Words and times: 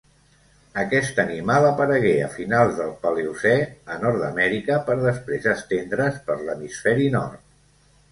Aquest 0.83 1.19
animal 1.23 1.65
aparegué 1.67 2.13
a 2.27 2.29
finals 2.35 2.73
del 2.79 2.89
Paleocè 3.03 3.51
a 3.97 3.97
Nord-amèrica 4.05 4.79
per 4.89 4.95
després 5.03 5.45
estendre's 5.53 6.17
per 6.31 6.39
l'hemisferi 6.49 7.07
nord. 7.19 7.45